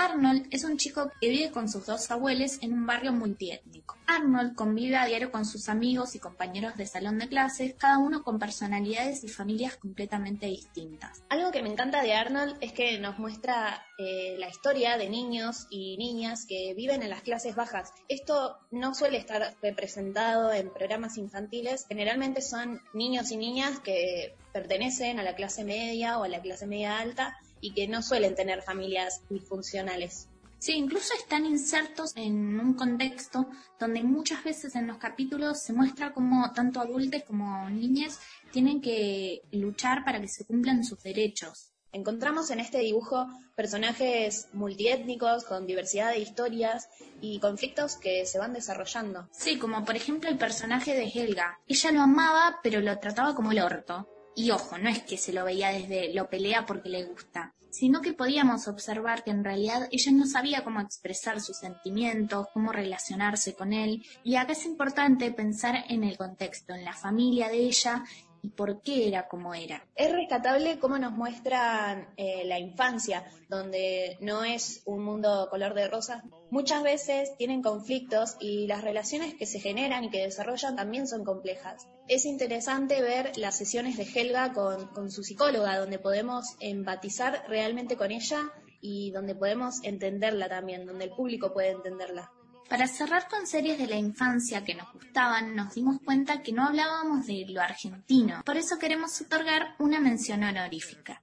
Arnold 0.00 0.46
es 0.50 0.64
un 0.64 0.78
chico 0.78 1.12
que 1.20 1.28
vive 1.28 1.50
con 1.50 1.68
sus 1.68 1.84
dos 1.84 2.10
abuelos 2.10 2.56
en 2.62 2.72
un 2.72 2.86
barrio 2.86 3.12
multiétnico. 3.12 3.98
Arnold 4.06 4.54
convive 4.54 4.96
a 4.96 5.04
diario 5.04 5.30
con 5.30 5.44
sus 5.44 5.68
amigos 5.68 6.14
y 6.14 6.18
compañeros 6.18 6.74
de 6.78 6.86
salón 6.86 7.18
de 7.18 7.28
clases, 7.28 7.74
cada 7.74 7.98
uno 7.98 8.22
con 8.22 8.38
personalidades 8.38 9.22
y 9.24 9.28
familias 9.28 9.76
completamente 9.76 10.46
distintas. 10.46 11.22
Algo 11.28 11.50
que 11.50 11.62
me 11.62 11.68
encanta 11.68 12.02
de 12.02 12.14
Arnold 12.14 12.56
es 12.62 12.72
que 12.72 12.98
nos 12.98 13.18
muestra 13.18 13.84
eh, 13.98 14.36
la 14.38 14.48
historia 14.48 14.96
de 14.96 15.10
niños 15.10 15.66
y 15.68 15.98
niñas 15.98 16.46
que 16.46 16.72
viven 16.74 17.02
en 17.02 17.10
las 17.10 17.20
clases 17.20 17.54
bajas. 17.54 17.92
Esto 18.08 18.56
no 18.70 18.94
suele 18.94 19.18
estar 19.18 19.54
representado 19.60 20.50
en 20.50 20.72
programas 20.72 21.18
infantiles. 21.18 21.84
Generalmente 21.86 22.40
son 22.40 22.80
niños 22.94 23.30
y 23.32 23.36
niñas 23.36 23.80
que 23.80 24.34
pertenecen 24.54 25.20
a 25.20 25.22
la 25.22 25.34
clase 25.34 25.62
media 25.62 26.18
o 26.18 26.24
a 26.24 26.28
la 26.28 26.40
clase 26.40 26.66
media 26.66 26.98
alta 26.98 27.36
y 27.60 27.72
que 27.72 27.88
no 27.88 28.02
suelen 28.02 28.34
tener 28.34 28.62
familias 28.62 29.22
disfuncionales. 29.28 30.28
Sí, 30.60 30.72
incluso 30.72 31.14
están 31.14 31.46
insertos 31.46 32.12
en 32.16 32.60
un 32.60 32.74
contexto 32.74 33.48
donde 33.78 34.02
muchas 34.02 34.44
veces 34.44 34.76
en 34.76 34.86
los 34.86 34.98
capítulos 34.98 35.62
se 35.62 35.72
muestra 35.72 36.12
como 36.12 36.52
tanto 36.52 36.80
adultos 36.80 37.22
como 37.26 37.70
niñas 37.70 38.20
tienen 38.52 38.82
que 38.82 39.40
luchar 39.52 40.04
para 40.04 40.20
que 40.20 40.28
se 40.28 40.44
cumplan 40.44 40.84
sus 40.84 41.02
derechos. 41.02 41.72
Encontramos 41.92 42.50
en 42.50 42.60
este 42.60 42.78
dibujo 42.78 43.26
personajes 43.56 44.48
multiétnicos 44.52 45.44
con 45.44 45.66
diversidad 45.66 46.10
de 46.10 46.20
historias 46.20 46.88
y 47.22 47.40
conflictos 47.40 47.96
que 47.96 48.26
se 48.26 48.38
van 48.38 48.52
desarrollando. 48.52 49.28
Sí, 49.32 49.58
como 49.58 49.84
por 49.84 49.96
ejemplo 49.96 50.28
el 50.28 50.38
personaje 50.38 50.94
de 50.94 51.10
Helga. 51.12 51.58
Ella 51.66 51.90
lo 51.90 52.02
amaba, 52.02 52.60
pero 52.62 52.80
lo 52.80 52.96
trataba 52.98 53.34
como 53.34 53.50
el 53.50 53.60
orto. 53.60 54.06
Y 54.40 54.52
ojo, 54.52 54.78
no 54.78 54.88
es 54.88 55.02
que 55.02 55.18
se 55.18 55.34
lo 55.34 55.44
veía 55.44 55.68
desde 55.68 56.14
lo 56.14 56.30
pelea 56.30 56.64
porque 56.64 56.88
le 56.88 57.04
gusta, 57.04 57.52
sino 57.68 58.00
que 58.00 58.14
podíamos 58.14 58.68
observar 58.68 59.22
que 59.22 59.30
en 59.30 59.44
realidad 59.44 59.86
ella 59.90 60.12
no 60.12 60.24
sabía 60.24 60.64
cómo 60.64 60.80
expresar 60.80 61.42
sus 61.42 61.58
sentimientos, 61.58 62.46
cómo 62.54 62.72
relacionarse 62.72 63.52
con 63.54 63.74
él. 63.74 64.02
Y 64.24 64.36
acá 64.36 64.52
es 64.52 64.64
importante 64.64 65.30
pensar 65.30 65.84
en 65.90 66.04
el 66.04 66.16
contexto, 66.16 66.72
en 66.72 66.86
la 66.86 66.94
familia 66.94 67.48
de 67.48 67.58
ella 67.58 68.02
y 68.42 68.48
por 68.50 68.82
qué 68.82 69.08
era 69.08 69.28
como 69.28 69.54
era. 69.54 69.84
Es 69.94 70.12
rescatable 70.12 70.78
cómo 70.78 70.98
nos 70.98 71.12
muestran 71.12 72.08
eh, 72.16 72.44
la 72.44 72.58
infancia, 72.58 73.24
donde 73.48 74.16
no 74.20 74.44
es 74.44 74.82
un 74.86 75.04
mundo 75.04 75.48
color 75.50 75.74
de 75.74 75.88
rosa. 75.88 76.24
Muchas 76.50 76.82
veces 76.82 77.36
tienen 77.36 77.62
conflictos 77.62 78.36
y 78.40 78.66
las 78.66 78.82
relaciones 78.82 79.34
que 79.34 79.46
se 79.46 79.60
generan 79.60 80.04
y 80.04 80.10
que 80.10 80.22
desarrollan 80.22 80.76
también 80.76 81.06
son 81.06 81.24
complejas. 81.24 81.86
Es 82.08 82.24
interesante 82.24 83.00
ver 83.02 83.36
las 83.36 83.56
sesiones 83.56 83.96
de 83.96 84.04
Helga 84.04 84.52
con 84.52 85.10
su 85.10 85.22
psicóloga, 85.22 85.78
donde 85.78 85.98
podemos 85.98 86.56
empatizar 86.60 87.44
realmente 87.48 87.96
con 87.96 88.10
ella 88.10 88.50
y 88.80 89.10
donde 89.10 89.34
podemos 89.34 89.82
entenderla 89.84 90.48
también, 90.48 90.86
donde 90.86 91.04
el 91.06 91.10
público 91.10 91.52
puede 91.52 91.70
entenderla. 91.70 92.32
Para 92.70 92.86
cerrar 92.86 93.28
con 93.28 93.46
series 93.48 93.78
de 93.78 93.88
la 93.88 93.96
infancia 93.96 94.64
que 94.64 94.76
nos 94.76 94.92
gustaban, 94.92 95.56
nos 95.56 95.74
dimos 95.74 95.98
cuenta 96.04 96.40
que 96.40 96.52
no 96.52 96.64
hablábamos 96.64 97.26
de 97.26 97.44
lo 97.48 97.60
argentino. 97.60 98.42
Por 98.46 98.56
eso 98.56 98.78
queremos 98.78 99.20
otorgar 99.20 99.74
una 99.80 99.98
mención 99.98 100.44
honorífica. 100.44 101.20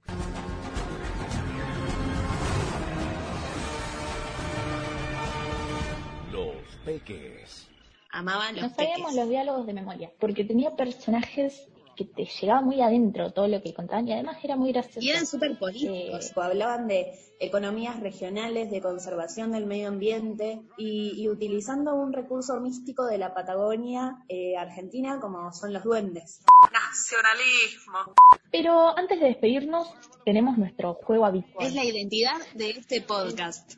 Los 6.32 6.56
peques. 6.84 7.66
Amaban 8.10 8.54
los 8.56 8.62
No 8.64 8.70
sabíamos 8.70 8.98
peques. 9.10 9.16
los 9.16 9.28
diálogos 9.28 9.66
de 9.66 9.72
memoria, 9.74 10.10
porque 10.18 10.44
tenía 10.44 10.74
personajes 10.76 11.66
que 11.98 12.04
te 12.04 12.24
llegaba 12.24 12.60
muy 12.60 12.80
adentro 12.80 13.32
todo 13.32 13.48
lo 13.48 13.60
que 13.60 13.74
contaban 13.74 14.06
y 14.06 14.12
además 14.12 14.38
era 14.44 14.54
muy 14.54 14.70
gracioso. 14.70 15.00
Y 15.00 15.10
eran 15.10 15.26
súper 15.26 15.58
políticos, 15.58 16.32
o 16.36 16.40
hablaban 16.40 16.86
de 16.86 17.12
economías 17.40 17.98
regionales, 17.98 18.70
de 18.70 18.80
conservación 18.80 19.50
del 19.50 19.66
medio 19.66 19.88
ambiente 19.88 20.62
y, 20.76 21.20
y 21.20 21.28
utilizando 21.28 21.96
un 21.96 22.12
recurso 22.12 22.60
místico 22.60 23.04
de 23.06 23.18
la 23.18 23.34
Patagonia 23.34 24.24
eh, 24.28 24.56
argentina 24.56 25.18
como 25.20 25.52
son 25.52 25.72
los 25.72 25.82
duendes. 25.82 26.44
Nacionalismo. 26.72 28.14
Pero 28.52 28.96
antes 28.96 29.18
de 29.18 29.26
despedirnos, 29.26 29.92
tenemos 30.24 30.56
nuestro 30.56 30.94
juego 30.94 31.26
habitual. 31.26 31.66
Es 31.66 31.74
la 31.74 31.84
identidad 31.84 32.38
de 32.54 32.70
este 32.70 33.00
podcast. 33.00 33.74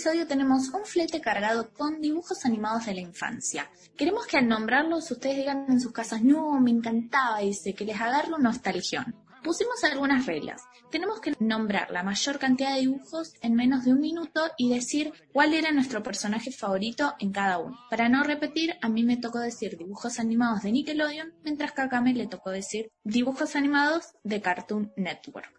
Episodio 0.00 0.26
tenemos 0.26 0.70
un 0.70 0.86
flete 0.86 1.20
cargado 1.20 1.74
con 1.74 2.00
dibujos 2.00 2.46
animados 2.46 2.86
de 2.86 2.94
la 2.94 3.02
infancia. 3.02 3.70
Queremos 3.98 4.26
que 4.26 4.38
al 4.38 4.48
nombrarlos 4.48 5.10
ustedes 5.10 5.36
digan 5.36 5.66
en 5.68 5.78
sus 5.78 5.92
casas, 5.92 6.22
no, 6.22 6.58
me 6.58 6.70
encantaba 6.70 7.42
ese, 7.42 7.74
que 7.74 7.84
les 7.84 8.00
agarre 8.00 8.32
un 8.32 8.42
nostalgión. 8.42 9.14
Pusimos 9.44 9.84
algunas 9.84 10.24
reglas. 10.24 10.62
Tenemos 10.90 11.20
que 11.20 11.34
nombrar 11.38 11.90
la 11.90 12.02
mayor 12.02 12.38
cantidad 12.38 12.76
de 12.76 12.80
dibujos 12.80 13.34
en 13.42 13.54
menos 13.54 13.84
de 13.84 13.92
un 13.92 14.00
minuto 14.00 14.40
y 14.56 14.72
decir 14.72 15.12
cuál 15.34 15.52
era 15.52 15.70
nuestro 15.70 16.02
personaje 16.02 16.50
favorito 16.50 17.14
en 17.18 17.30
cada 17.32 17.58
uno. 17.58 17.76
Para 17.90 18.08
no 18.08 18.24
repetir, 18.24 18.76
a 18.80 18.88
mí 18.88 19.04
me 19.04 19.18
tocó 19.18 19.38
decir 19.38 19.76
dibujos 19.76 20.18
animados 20.18 20.62
de 20.62 20.72
Nickelodeon, 20.72 21.34
mientras 21.44 21.72
que 21.72 21.82
a 21.82 21.90
Kame 21.90 22.14
le 22.14 22.26
tocó 22.26 22.48
decir 22.48 22.90
dibujos 23.04 23.54
animados 23.54 24.14
de 24.24 24.40
Cartoon 24.40 24.94
Network. 24.96 25.52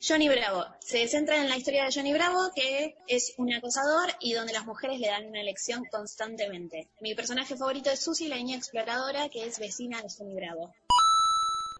Johnny 0.00 0.28
Bravo. 0.28 0.64
Se 0.78 1.08
centra 1.08 1.36
en 1.42 1.48
la 1.48 1.56
historia 1.56 1.84
de 1.84 1.90
Johnny 1.92 2.12
Bravo, 2.12 2.52
que 2.54 2.94
es 3.08 3.34
un 3.36 3.52
acosador 3.52 4.08
y 4.20 4.32
donde 4.32 4.52
las 4.52 4.64
mujeres 4.64 5.00
le 5.00 5.08
dan 5.08 5.26
una 5.26 5.42
lección 5.42 5.84
constantemente. 5.90 6.88
Mi 7.00 7.16
personaje 7.16 7.56
favorito 7.56 7.90
es 7.90 8.00
Susie, 8.00 8.28
la 8.28 8.36
niña 8.36 8.56
exploradora, 8.56 9.28
que 9.28 9.44
es 9.44 9.58
vecina 9.58 10.00
de 10.00 10.08
Johnny 10.08 10.34
Bravo. 10.36 10.72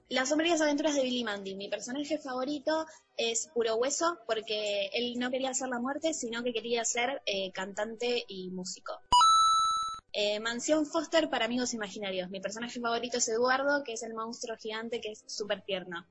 Las 0.08 0.30
sombrías 0.30 0.60
aventuras 0.60 0.96
de 0.96 1.02
Billy 1.02 1.22
Mandy. 1.22 1.54
Mi 1.54 1.68
personaje 1.68 2.18
favorito 2.18 2.86
es 3.16 3.50
Puro 3.54 3.76
Hueso 3.76 4.18
porque 4.26 4.90
él 4.94 5.14
no 5.18 5.30
quería 5.30 5.50
hacer 5.50 5.68
la 5.68 5.78
muerte, 5.78 6.12
sino 6.12 6.42
que 6.42 6.52
quería 6.52 6.84
ser 6.84 7.22
eh, 7.24 7.52
cantante 7.52 8.24
y 8.26 8.50
músico. 8.50 9.00
Eh, 10.12 10.40
Mansión 10.40 10.86
Foster 10.86 11.30
para 11.30 11.44
amigos 11.44 11.72
imaginarios. 11.72 12.30
Mi 12.30 12.40
personaje 12.40 12.80
favorito 12.80 13.18
es 13.18 13.28
Eduardo, 13.28 13.84
que 13.84 13.92
es 13.92 14.02
el 14.02 14.14
monstruo 14.14 14.56
gigante 14.56 15.00
que 15.00 15.12
es 15.12 15.22
súper 15.26 15.62
tierno. 15.62 16.04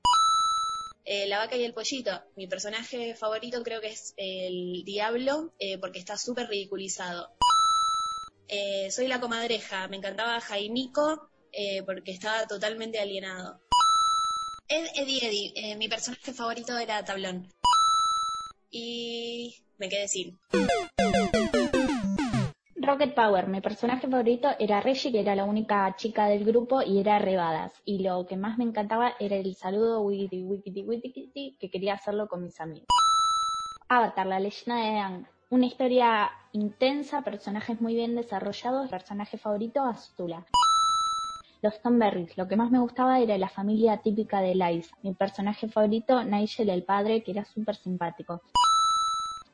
Eh, 1.09 1.25
la 1.27 1.37
vaca 1.37 1.55
y 1.55 1.63
el 1.63 1.73
pollito. 1.73 2.11
Mi 2.35 2.47
personaje 2.47 3.15
favorito 3.15 3.63
creo 3.63 3.79
que 3.79 3.87
es 3.87 4.13
el 4.17 4.83
diablo, 4.83 5.53
eh, 5.57 5.77
porque 5.77 5.99
está 5.99 6.17
súper 6.17 6.49
ridiculizado. 6.49 7.29
Eh, 8.49 8.91
soy 8.91 9.07
la 9.07 9.21
comadreja. 9.21 9.87
Me 9.87 9.95
encantaba 9.95 10.41
Jaimico, 10.41 11.29
porque 11.85 12.11
estaba 12.11 12.45
totalmente 12.45 12.99
alienado. 12.99 13.61
Ed, 14.67 14.85
Eddie 14.95 15.53
Eddie. 15.53 15.75
mi 15.77 15.87
personaje 15.87 16.33
favorito 16.33 16.77
era 16.77 17.03
Tablón. 17.05 17.49
Y 18.69 19.55
me 19.77 19.87
quedé 19.87 20.09
sin. 20.09 20.37
Rocket 22.87 23.13
Power, 23.13 23.49
mi 23.49 23.59
personaje 23.59 24.07
favorito 24.07 24.47
era 24.59 24.79
Reggie, 24.79 25.11
que 25.11 25.19
era 25.19 25.35
la 25.35 25.43
única 25.43 25.93
chica 25.97 26.27
del 26.27 26.45
grupo 26.45 26.81
y 26.81 26.99
era 26.99 27.19
Rebadas. 27.19 27.73
Y 27.83 28.01
lo 28.01 28.25
que 28.25 28.37
más 28.37 28.57
me 28.57 28.63
encantaba 28.63 29.11
era 29.19 29.35
el 29.35 29.55
saludo 29.55 29.99
wiki 30.03 30.41
wiki 30.43 30.85
wiki 30.85 31.57
que 31.59 31.69
quería 31.69 31.95
hacerlo 31.95 32.29
con 32.29 32.43
mis 32.43 32.61
amigos. 32.61 32.87
Avatar, 33.89 34.25
la 34.25 34.39
leyenda 34.39 34.77
de 34.77 34.99
Aang. 34.99 35.27
Una 35.49 35.65
historia 35.65 36.31
intensa, 36.53 37.23
personajes 37.23 37.81
muy 37.81 37.93
bien 37.93 38.15
desarrollados, 38.15 38.89
personaje 38.89 39.37
favorito 39.37 39.83
Azula. 39.83 40.45
Los 41.61 41.81
Thornberrys, 41.81 42.37
lo 42.37 42.47
que 42.47 42.55
más 42.55 42.71
me 42.71 42.79
gustaba 42.79 43.19
era 43.19 43.37
la 43.37 43.49
familia 43.49 43.97
típica 43.97 44.39
de 44.39 44.55
Lice. 44.55 44.91
Mi 45.03 45.13
personaje 45.13 45.67
favorito, 45.67 46.23
Nigel 46.23 46.69
el 46.69 46.85
padre, 46.85 47.21
que 47.21 47.31
era 47.31 47.43
súper 47.43 47.75
simpático. 47.75 48.41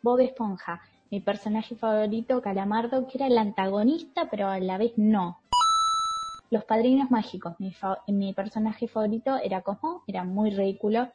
Bob 0.04 0.20
Esponja, 0.20 0.82
mi 1.14 1.20
personaje 1.20 1.76
favorito, 1.76 2.42
Calamardo, 2.42 3.06
que 3.06 3.20
era 3.20 3.28
el 3.28 3.38
antagonista, 3.38 4.32
pero 4.32 4.48
a 4.48 4.60
la 4.60 4.80
vez 4.80 4.94
no. 4.98 5.42
Los 6.50 6.66
Padrinos 6.66 7.12
Mágicos, 7.12 7.54
mi, 8.08 8.34
personaje 8.34 8.88
favorito 8.88 9.38
era 9.38 9.62
Cosmo, 9.62 10.02
era 10.08 10.24
muy 10.24 10.50
ridículo. 10.50 11.10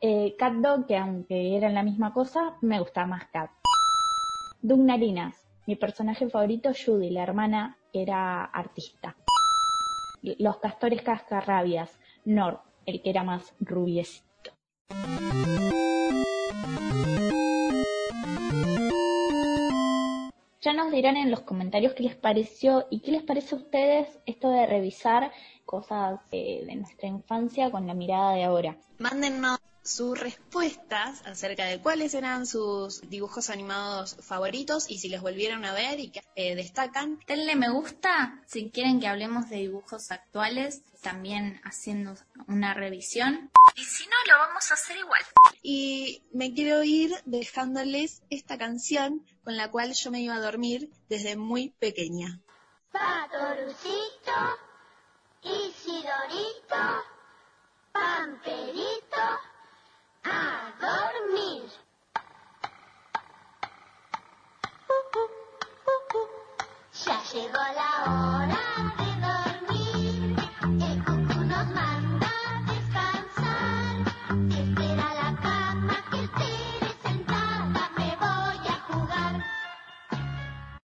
Eh, 0.00 0.36
Cat 0.38 0.52
Dog, 0.62 0.86
que 0.86 0.96
aunque 0.96 1.56
eran 1.56 1.74
la 1.74 1.82
misma 1.82 2.12
cosa, 2.12 2.58
me 2.60 2.78
gustaba 2.78 3.08
más 3.08 3.24
Cat. 3.32 3.50
Doug 4.62 4.78
Narinas, 4.78 5.34
mi 5.66 5.74
personaje 5.74 6.30
favorito, 6.30 6.70
Judy, 6.70 7.10
la 7.10 7.24
hermana 7.24 7.78
era 7.92 8.44
artista. 8.44 9.16
Los 10.22 10.58
Castores 10.58 11.02
Cascarrabias, 11.02 11.98
Nord, 12.24 12.60
el 12.84 13.02
que 13.02 13.10
era 13.10 13.24
más 13.24 13.52
rubiecito. 13.58 14.52
Ya 20.66 20.72
nos 20.72 20.90
dirán 20.90 21.16
en 21.16 21.30
los 21.30 21.42
comentarios 21.42 21.94
qué 21.94 22.02
les 22.02 22.16
pareció 22.16 22.88
y 22.90 22.98
qué 22.98 23.12
les 23.12 23.22
parece 23.22 23.54
a 23.54 23.58
ustedes 23.58 24.18
esto 24.26 24.50
de 24.50 24.66
revisar 24.66 25.30
cosas 25.64 26.18
eh, 26.32 26.64
de 26.66 26.74
nuestra 26.74 27.06
infancia 27.06 27.70
con 27.70 27.86
la 27.86 27.94
mirada 27.94 28.32
de 28.32 28.42
ahora. 28.42 28.76
Mándennos 28.98 29.60
sus 29.86 30.18
respuestas 30.18 31.22
acerca 31.26 31.64
de 31.64 31.80
cuáles 31.80 32.14
eran 32.14 32.46
sus 32.46 33.08
dibujos 33.08 33.50
animados 33.50 34.16
favoritos 34.20 34.90
y 34.90 34.98
si 34.98 35.08
los 35.08 35.22
volvieron 35.22 35.64
a 35.64 35.72
ver 35.72 36.00
y 36.00 36.10
que 36.10 36.22
eh, 36.34 36.54
destacan. 36.56 37.20
Denle 37.26 37.54
me 37.54 37.70
gusta 37.70 38.42
si 38.46 38.70
quieren 38.70 39.00
que 39.00 39.06
hablemos 39.06 39.48
de 39.48 39.56
dibujos 39.56 40.10
actuales, 40.10 40.82
también 41.02 41.60
haciendo 41.64 42.16
una 42.48 42.74
revisión. 42.74 43.50
Y 43.76 43.84
si 43.84 44.04
no, 44.06 44.16
lo 44.26 44.38
vamos 44.38 44.70
a 44.70 44.74
hacer 44.74 44.96
igual. 44.96 45.22
Y 45.62 46.22
me 46.32 46.52
quiero 46.52 46.82
ir 46.82 47.14
dejándoles 47.24 48.22
esta 48.30 48.58
canción 48.58 49.24
con 49.44 49.56
la 49.56 49.70
cual 49.70 49.92
yo 49.94 50.10
me 50.10 50.20
iba 50.20 50.34
a 50.34 50.40
dormir 50.40 50.90
desde 51.08 51.36
muy 51.36 51.70
pequeña. 51.70 52.40
Patorucito, 52.90 54.58
Isidorito, 55.42 57.04
Pamperito, 57.92 59.45
a 60.30 60.72
dormir. 60.80 61.70
Ya 67.04 67.22
llegó 67.32 67.58
la 67.74 68.44
hora. 68.44 68.65